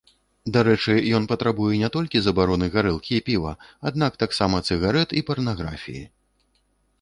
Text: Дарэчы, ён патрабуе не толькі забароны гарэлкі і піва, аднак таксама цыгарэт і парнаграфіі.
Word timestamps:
Дарэчы, 0.53 0.93
ён 1.17 1.27
патрабуе 1.31 1.73
не 1.81 1.89
толькі 1.95 2.21
забароны 2.27 2.69
гарэлкі 2.77 3.13
і 3.19 3.19
піва, 3.29 3.53
аднак 3.91 4.17
таксама 4.25 4.63
цыгарэт 4.71 5.09
і 5.21 5.25
парнаграфіі. 5.29 6.03